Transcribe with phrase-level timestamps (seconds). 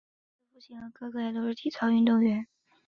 [0.49, 2.47] 她的父亲和哥哥也都是体操运动员。